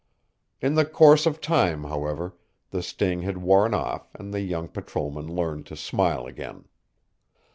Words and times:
In 0.61 0.73
the 0.73 0.83
course 0.83 1.27
of 1.27 1.39
time, 1.41 1.83
however, 1.83 2.35
the 2.71 2.81
sting 2.81 3.21
had 3.21 3.37
worn 3.37 3.75
off 3.75 4.11
and 4.15 4.33
the 4.33 4.41
young 4.41 4.67
patrolman 4.67 5.27
learned 5.27 5.67
to 5.67 5.75
smile 5.75 6.25
again. 6.25 6.65